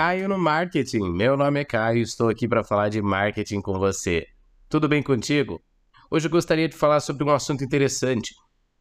[0.00, 1.10] Caio no Marketing.
[1.10, 4.26] Meu nome é Caio e estou aqui para falar de marketing com você.
[4.66, 5.60] Tudo bem contigo?
[6.10, 8.34] Hoje eu gostaria de falar sobre um assunto interessante.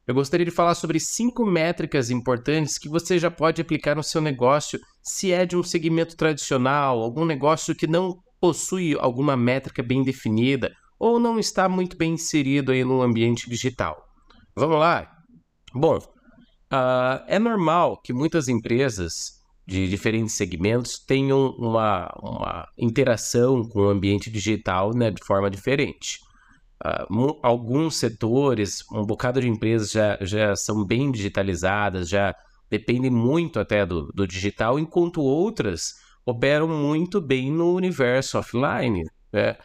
[0.08, 4.21] Eu gostaria de falar sobre cinco métricas importantes que você já pode aplicar no seu
[4.21, 10.06] negócio, se é de um segmento tradicional, algum negócio que não possui alguma métrica bem
[10.06, 14.07] definida ou não está muito bem inserido aí no ambiente digital.
[14.56, 15.06] Vamos lá?
[15.74, 19.39] Bom, uh, é normal que muitas empresas
[19.69, 26.19] de diferentes segmentos tenham uma, uma interação com o ambiente digital né, de forma diferente.
[26.83, 32.36] Uh, alguns setores, um bocado de empresas já, já são bem digitalizadas, já
[32.67, 39.56] dependem muito até do, do digital, enquanto outras operam muito bem no universo offline, né?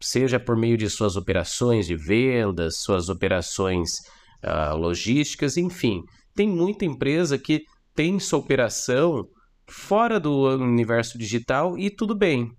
[0.00, 3.98] seja por meio de suas operações de vendas, suas operações
[4.44, 6.04] uh, logísticas, enfim.
[6.34, 9.26] Tem muita empresa que tem sua operação
[9.68, 12.50] fora do universo digital e tudo bem,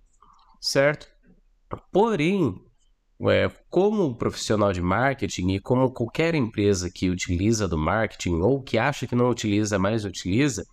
[0.60, 1.08] certo?
[1.92, 2.56] Porém,
[3.30, 8.78] é, como profissional de marketing e como qualquer empresa que utiliza do marketing ou que
[8.78, 10.64] acha que não utiliza, mas utiliza,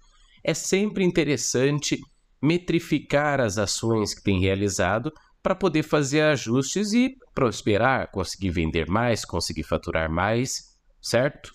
[0.42, 1.98] é sempre interessante
[2.40, 9.24] metrificar as ações que tem realizado para poder fazer ajustes e prosperar, conseguir vender mais,
[9.24, 11.52] conseguir faturar mais, certo?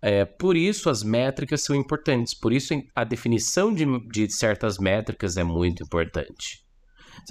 [0.00, 5.36] É, por isso as métricas são importantes, por isso a definição de, de certas métricas
[5.36, 6.64] é muito importante.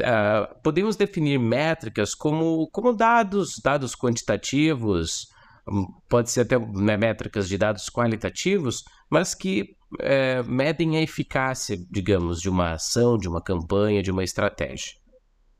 [0.02, 5.28] Uh, podemos definir métricas como, como dados, dados quantitativos,
[5.68, 11.78] hum, pode ser até né, métricas de dados qualitativos, mas que é, medem a eficácia,
[11.90, 14.94] digamos, de uma ação, de uma campanha, de uma estratégia.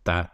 [0.04, 0.30] Tá?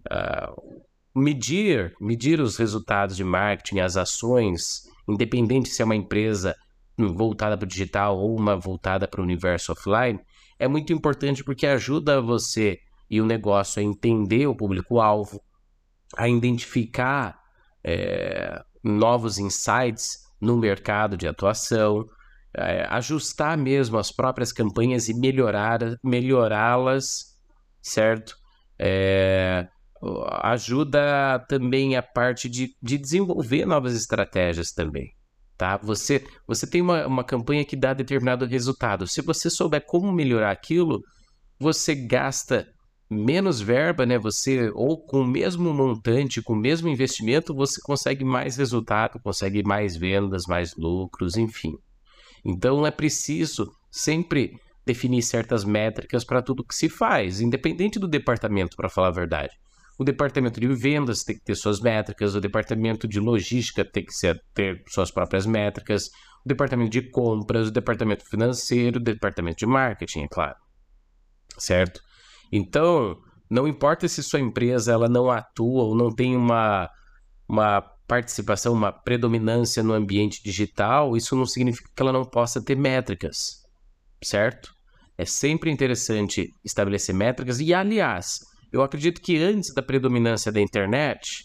[0.00, 0.82] Uh,
[1.18, 6.54] medir, medir os resultados de marketing, as ações independente se é uma empresa
[6.96, 10.20] voltada para o digital ou uma voltada para o universo offline,
[10.58, 15.40] é muito importante porque ajuda você e o negócio a entender o público-alvo,
[16.16, 17.38] a identificar
[17.84, 22.04] é, novos insights no mercado de atuação,
[22.54, 27.36] é, ajustar mesmo as próprias campanhas e melhorar, melhorá-las,
[27.80, 28.36] certo?
[28.78, 29.68] É,
[30.42, 35.12] ajuda também a parte de, de desenvolver novas estratégias também.
[35.56, 35.76] Tá?
[35.78, 39.06] Você, você tem uma, uma campanha que dá determinado resultado.
[39.06, 41.02] Se você souber como melhorar aquilo,
[41.58, 42.66] você gasta
[43.10, 44.18] menos verba, né?
[44.18, 49.62] Você ou com o mesmo montante, com o mesmo investimento, você consegue mais resultado, consegue
[49.64, 51.74] mais vendas, mais lucros, enfim.
[52.44, 58.76] Então é preciso sempre definir certas métricas para tudo que se faz, independente do departamento,
[58.76, 59.52] para falar a verdade.
[59.98, 64.12] O departamento de vendas tem que ter suas métricas, o departamento de logística tem que
[64.12, 66.06] ser, ter suas próprias métricas,
[66.44, 70.54] o departamento de compras, o departamento financeiro, o departamento de marketing, é claro.
[71.58, 72.00] Certo?
[72.52, 73.18] Então,
[73.50, 76.88] não importa se sua empresa ela não atua ou não tem uma,
[77.48, 82.76] uma participação, uma predominância no ambiente digital, isso não significa que ela não possa ter
[82.76, 83.64] métricas,
[84.22, 84.72] certo?
[85.16, 88.38] É sempre interessante estabelecer métricas e, aliás,
[88.72, 91.44] eu acredito que antes da predominância da internet,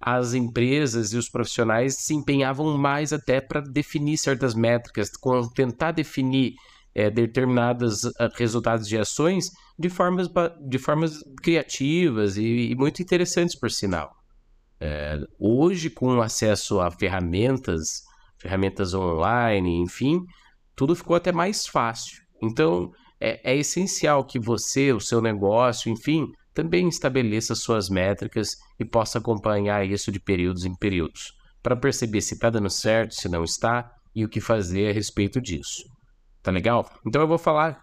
[0.00, 5.10] as empresas e os profissionais se empenhavam mais até para definir certas métricas,
[5.54, 6.54] tentar definir
[6.94, 10.28] é, determinados ah, resultados de ações de formas,
[10.68, 14.12] de formas criativas e, e muito interessantes, por sinal.
[14.80, 18.02] É, hoje, com acesso a ferramentas,
[18.38, 20.20] ferramentas online, enfim,
[20.74, 22.20] tudo ficou até mais fácil.
[22.42, 22.90] Então,
[23.20, 29.18] é, é essencial que você, o seu negócio, enfim, também estabeleça suas métricas e possa
[29.18, 31.32] acompanhar isso de períodos em períodos,
[31.62, 35.40] para perceber se está dando certo, se não está e o que fazer a respeito
[35.40, 35.84] disso.
[36.42, 36.90] Tá legal?
[37.06, 37.82] Então eu vou falar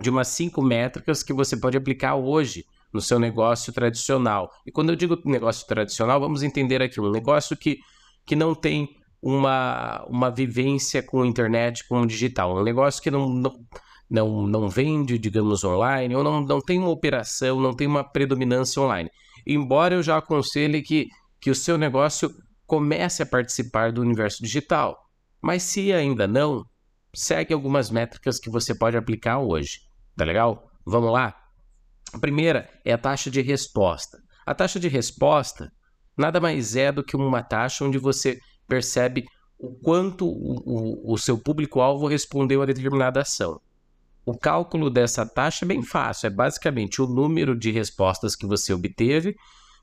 [0.00, 4.50] de umas cinco métricas que você pode aplicar hoje no seu negócio tradicional.
[4.66, 7.78] E quando eu digo negócio tradicional, vamos entender aqui um negócio que,
[8.24, 8.88] que não tem
[9.20, 12.56] uma, uma vivência com internet, com digital.
[12.56, 13.60] Um negócio que não, não
[14.10, 18.80] não, não vende, digamos, online, ou não, não tem uma operação, não tem uma predominância
[18.80, 19.10] online.
[19.46, 21.08] Embora eu já aconselhe que,
[21.40, 22.30] que o seu negócio
[22.66, 24.96] comece a participar do universo digital.
[25.40, 26.64] Mas se ainda não,
[27.14, 29.80] segue algumas métricas que você pode aplicar hoje.
[30.16, 30.70] Tá legal?
[30.84, 31.34] Vamos lá?
[32.12, 34.18] A primeira é a taxa de resposta.
[34.46, 35.70] A taxa de resposta
[36.16, 39.24] nada mais é do que uma taxa onde você percebe
[39.58, 43.60] o quanto o, o, o seu público-alvo respondeu a determinada ação.
[44.28, 48.74] O cálculo dessa taxa é bem fácil, é basicamente o número de respostas que você
[48.74, 49.34] obteve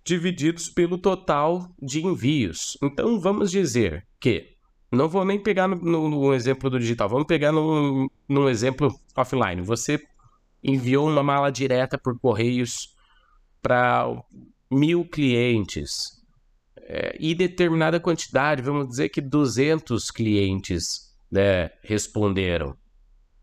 [0.05, 2.77] divididos pelo total de envios.
[2.83, 4.55] Então vamos dizer que
[4.91, 8.93] não vou nem pegar no, no, no exemplo do digital, vamos pegar no, no exemplo
[9.17, 9.63] offline.
[9.63, 9.99] Você
[10.63, 12.95] enviou uma mala direta por correios
[13.63, 14.05] para
[14.69, 16.23] mil clientes
[16.81, 22.77] é, e determinada quantidade, vamos dizer que 200 clientes né, responderam.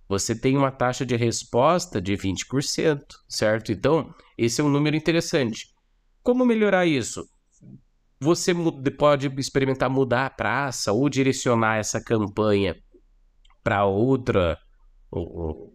[0.08, 3.72] Você tem uma taxa de resposta de 20%, certo?
[3.72, 5.66] Então, esse é um número interessante.
[6.22, 7.24] Como melhorar isso?
[8.20, 8.54] Você
[8.96, 12.76] pode experimentar mudar a praça ou direcionar essa campanha
[13.62, 14.58] para outra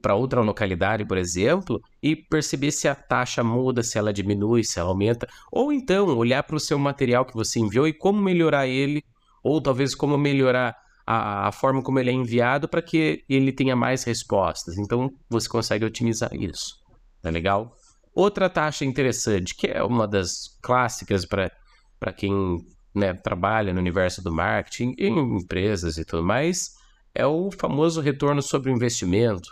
[0.02, 4.80] para outra localidade, por exemplo, e perceber se a taxa muda, se ela diminui, se
[4.80, 8.66] ela aumenta, ou então olhar para o seu material que você enviou e como melhorar
[8.66, 9.04] ele,
[9.44, 10.76] ou talvez como melhorar
[11.08, 14.78] a, a forma como ele é enviado para que ele tenha mais respostas.
[14.78, 16.76] Então você consegue otimizar isso.
[17.22, 17.74] Tá legal?
[18.14, 22.58] Outra taxa interessante, que é uma das clássicas para quem
[22.94, 26.74] né, trabalha no universo do marketing, em empresas e tudo mais,
[27.16, 29.50] é o famoso retorno sobre o investimento,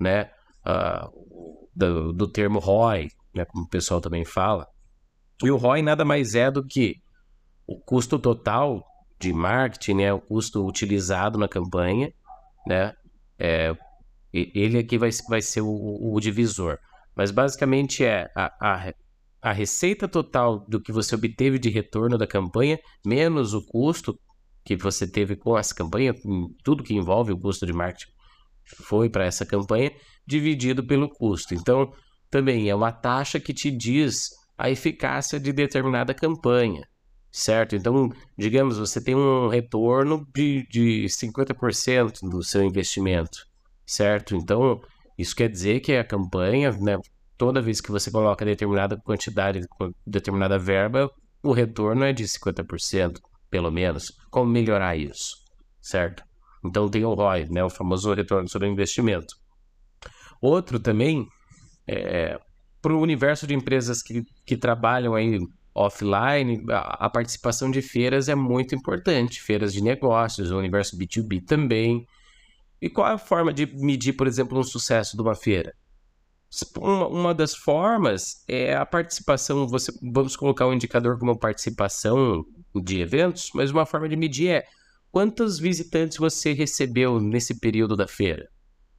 [0.00, 0.30] né?
[0.66, 4.66] Uh, do, do, termo ROI, né, como o pessoal também fala.
[5.42, 7.02] E o ROI nada mais é do que
[7.66, 8.82] o custo total
[9.28, 12.12] de marketing, né, o custo utilizado na campanha,
[12.66, 12.92] né?
[13.38, 13.74] É,
[14.32, 16.78] ele aqui vai, vai ser o, o divisor.
[17.14, 18.92] Mas basicamente é a, a,
[19.40, 24.18] a receita total do que você obteve de retorno da campanha, menos o custo
[24.64, 26.14] que você teve com essa campanha,
[26.64, 28.14] tudo que envolve o custo de marketing
[28.64, 29.92] foi para essa campanha,
[30.26, 31.54] dividido pelo custo.
[31.54, 31.92] Então,
[32.30, 36.82] também é uma taxa que te diz a eficácia de determinada campanha,
[37.34, 37.74] certo?
[37.74, 43.44] Então, digamos, você tem um retorno de, de 50% do seu investimento,
[43.84, 44.36] certo?
[44.36, 44.80] Então,
[45.18, 46.96] isso quer dizer que a campanha, né,
[47.36, 49.60] toda vez que você coloca determinada quantidade,
[50.06, 51.10] determinada verba,
[51.42, 53.18] o retorno é de 50%
[53.50, 55.34] pelo menos, como melhorar isso,
[55.80, 56.22] certo?
[56.64, 59.34] Então tem o ROI, né, o famoso retorno sobre investimento.
[60.40, 61.26] Outro também,
[61.84, 62.38] é,
[62.80, 65.38] para o universo de empresas que, que trabalham aí
[65.74, 72.06] offline, a, participação de feiras é muito importante, feiras de negócios, o universo B2B também.
[72.80, 75.74] E qual é a forma de medir, por exemplo, um sucesso de uma feira?
[76.78, 82.44] Uma, uma das formas é a participação, você, vamos colocar um indicador como participação
[82.74, 84.64] de eventos, mas uma forma de medir é
[85.10, 88.48] quantos visitantes você recebeu nesse período da feira.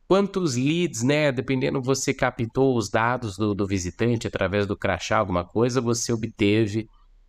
[0.07, 1.31] Quantos leads, né?
[1.31, 6.88] Dependendo, você captou os dados do, do visitante através do crachá, alguma coisa, você obteve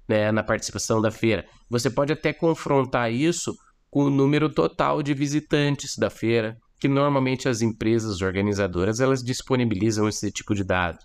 [0.09, 1.47] né, na participação da feira.
[1.71, 3.55] Você pode até confrontar isso
[3.91, 10.07] com o número total de visitantes da feira, que normalmente as empresas organizadoras elas disponibilizam
[10.09, 10.99] esse tipo de dado.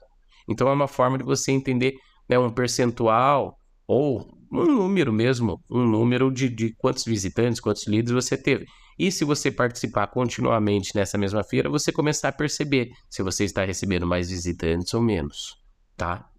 [0.50, 1.94] Então é uma forma de você entender
[2.30, 3.56] né, um percentual
[3.88, 8.66] ou um número mesmo, um número de, de quantos visitantes, quantos leads você teve.
[9.02, 13.66] E se você participar continuamente nessa mesma feira, você começar a perceber se você está
[13.66, 15.58] recebendo mais visitantes ou menos,
[15.98, 16.30] tá?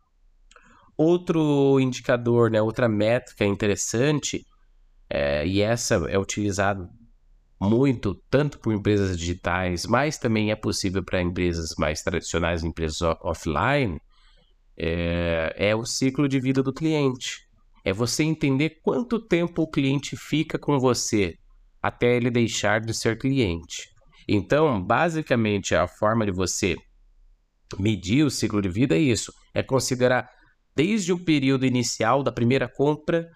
[0.96, 4.46] Outro indicador, né, outra métrica interessante,
[5.10, 6.88] é, e essa é utilizada
[7.60, 14.00] muito tanto por empresas digitais, mas também é possível para empresas mais tradicionais, empresas offline,
[14.76, 17.40] é, é o ciclo de vida do cliente.
[17.84, 21.36] É você entender quanto tempo o cliente fica com você
[21.82, 23.88] até ele deixar de ser cliente.
[24.28, 26.76] Então, basicamente, a forma de você
[27.78, 30.30] medir o ciclo de vida é isso: é considerar
[30.74, 33.28] desde o período inicial da primeira compra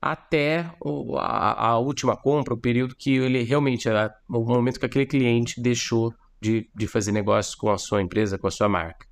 [0.00, 0.70] até
[1.16, 3.88] a, a última compra, o período que ele realmente
[4.28, 8.46] o momento que aquele cliente deixou de, de fazer negócios com a sua empresa, com
[8.46, 9.06] a sua marca.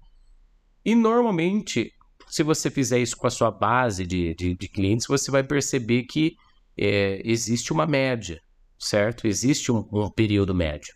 [0.84, 1.92] E normalmente
[2.32, 6.04] se você fizer isso com a sua base de, de, de clientes, você vai perceber
[6.04, 6.34] que
[6.78, 8.40] é, existe uma média,
[8.82, 9.26] certo?
[9.26, 10.94] Existe um, um período médio.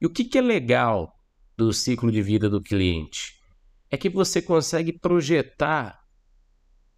[0.00, 1.12] E o que, que é legal
[1.56, 3.34] do ciclo de vida do cliente?
[3.90, 5.98] É que você consegue projetar,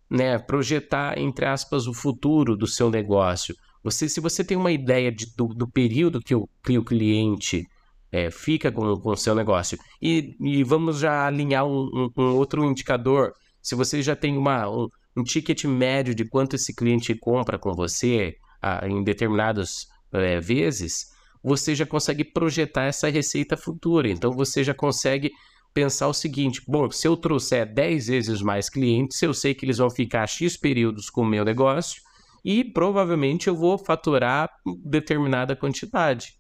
[0.08, 0.38] né?
[0.38, 3.54] Projetar, entre aspas, o futuro do seu negócio.
[3.82, 7.66] Você, se você tem uma ideia de, do, do período que o, que o cliente
[8.12, 12.64] é, fica com, o seu negócio, e, e vamos já alinhar um, um, um outro
[12.64, 13.32] indicador
[13.62, 17.72] se você já tem uma, um, um ticket médio de quanto esse cliente compra com
[17.74, 21.12] você ah, em determinadas é, vezes,
[21.42, 24.08] você já consegue projetar essa receita futura.
[24.08, 25.30] Então você já consegue
[25.72, 29.78] pensar o seguinte: bom, se eu trouxer 10 vezes mais clientes, eu sei que eles
[29.78, 32.02] vão ficar X períodos com o meu negócio
[32.44, 34.50] e provavelmente eu vou faturar
[34.84, 36.38] determinada quantidade.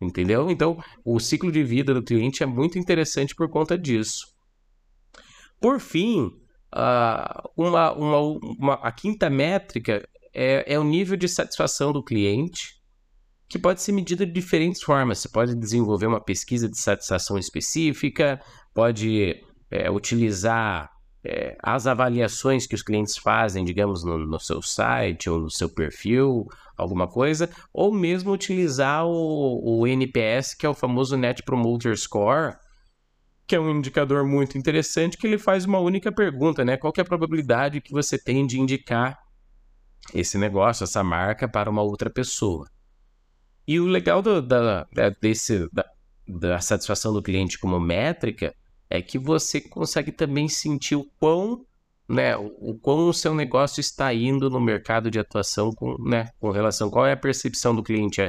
[0.00, 0.50] Entendeu?
[0.50, 4.26] Então, o ciclo de vida do cliente é muito interessante por conta disso.
[5.58, 6.30] Por fim,
[6.76, 12.75] Uh, uma, uma, uma, a quinta métrica é, é o nível de satisfação do cliente,
[13.48, 15.18] que pode ser medida de diferentes formas.
[15.18, 18.40] Você pode desenvolver uma pesquisa de satisfação específica
[18.74, 20.90] pode é, utilizar
[21.24, 25.68] é, as avaliações que os clientes fazem, digamos, no, no, seu site ou no seu
[25.68, 31.96] perfil, alguma coisa, ou mesmo utilizar o, o NPS, que é o famoso Net Promoter
[31.96, 32.54] Score,
[33.46, 36.76] que é um indicador muito interessante, que ele faz uma única pergunta, né?
[36.76, 39.18] Qual é a probabilidade que você tem de indicar
[40.14, 42.68] esse negócio, essa marca para uma outra pessoa?
[43.66, 44.86] E o legal do, da,
[45.20, 45.84] desse, da,
[46.26, 48.54] da satisfação do cliente como métrica
[48.88, 51.64] é que você consegue também sentir o quão,
[52.08, 56.50] né, o quão o seu negócio está indo no mercado de atuação com, né, com
[56.50, 58.20] relação qual é a percepção do cliente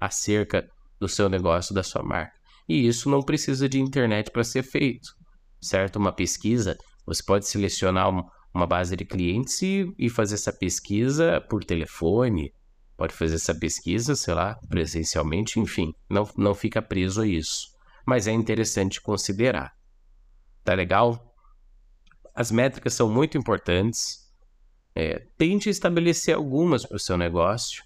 [0.00, 0.66] acerca
[0.98, 2.32] do seu negócio, da sua marca.
[2.68, 5.14] E isso não precisa de internet para ser feito,
[5.60, 5.96] certo?
[5.96, 8.08] Uma pesquisa, você pode selecionar
[8.52, 12.52] uma base de clientes e, e fazer essa pesquisa por telefone,
[12.96, 17.68] pode fazer essa pesquisa, sei lá, presencialmente, enfim, não, não fica preso a isso.
[18.06, 19.72] Mas é interessante considerar.
[20.64, 21.34] Tá legal?
[22.34, 24.24] As métricas são muito importantes.
[24.94, 27.82] É, tente estabelecer algumas para o seu negócio,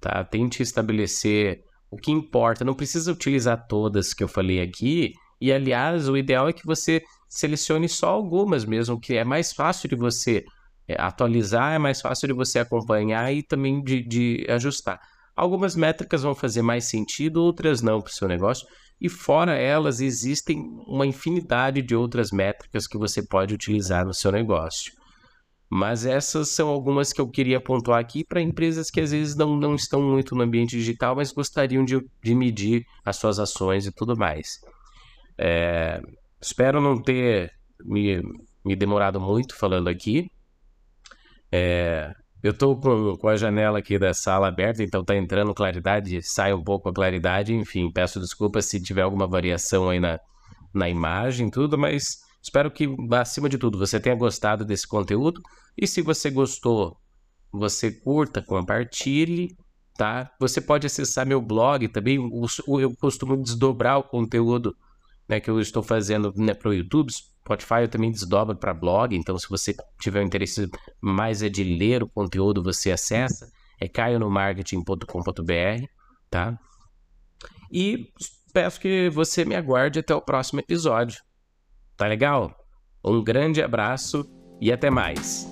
[0.00, 0.24] tá?
[0.24, 2.64] Tente estabelecer o que importa.
[2.64, 5.12] Não precisa utilizar todas que eu falei aqui.
[5.40, 9.88] E aliás, o ideal é que você selecione só algumas mesmo, que é mais fácil
[9.88, 10.44] de você
[10.96, 15.00] atualizar, é mais fácil de você acompanhar e também de, de ajustar.
[15.36, 18.66] Algumas métricas vão fazer mais sentido, outras não para o seu negócio.
[19.00, 24.32] E fora elas, existem uma infinidade de outras métricas que você pode utilizar no seu
[24.32, 24.92] negócio.
[25.70, 29.54] Mas essas são algumas que eu queria pontuar aqui para empresas que às vezes não,
[29.54, 33.92] não estão muito no ambiente digital, mas gostariam de, de medir as suas ações e
[33.92, 34.58] tudo mais.
[35.36, 36.00] É,
[36.40, 37.52] espero não ter
[37.84, 38.22] me,
[38.64, 40.30] me demorado muito falando aqui.
[41.50, 42.12] É,
[42.42, 46.62] eu estou com, a janela aqui da sala aberta, então está entrando claridade, sai um
[46.62, 50.20] pouco a claridade, enfim, peço desculpas se tiver alguma variação aí na,
[50.72, 55.42] na imagem, tudo, mas espero que, acima de tudo, você tenha gostado desse conteúdo.
[55.76, 56.96] E se você gostou,
[57.52, 59.56] você curta, compartilhe,
[59.96, 60.30] tá?
[60.38, 62.16] Você pode acessar meu blog também,
[62.80, 64.76] eu costumo desdobrar o conteúdo
[65.28, 67.12] né, que eu estou fazendo né, para o YouTube,
[67.48, 71.64] Spotify eu também desdobro para blog, então se você tiver um interesse mais é de
[71.64, 73.50] ler o conteúdo, você acessa,
[73.80, 75.86] é caionomarketing.com.br,
[76.30, 76.58] tá?
[77.72, 78.12] E
[78.52, 81.22] peço que você me aguarde até o próximo episódio.
[81.96, 82.54] Tá legal?
[83.04, 84.28] Um grande abraço
[84.60, 85.50] e até mais.